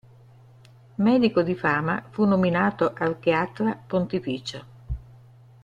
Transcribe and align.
Medico 0.95 1.43
di 1.43 1.53
fama, 1.53 2.03
fu 2.09 2.23
nominato 2.25 2.91
archiatra 2.91 3.79
pontificio. 3.85 4.65